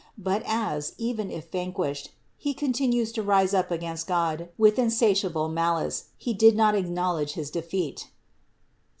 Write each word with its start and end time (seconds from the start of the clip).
But 0.17 0.41
as, 0.47 0.95
even 0.97 1.29
if 1.29 1.51
vanquished, 1.51 2.09
he 2.35 2.55
continues 2.55 3.11
to 3.11 3.21
rise 3.21 3.53
up 3.53 3.69
against 3.69 4.07
God 4.07 4.49
with 4.57 4.79
insatiate 4.79 5.51
malice, 5.51 6.05
he 6.17 6.33
did 6.33 6.55
not 6.55 6.73
acknowledge 6.73 7.33
his 7.33 7.51
defeat 7.51 7.97
(Ps. 7.97 8.07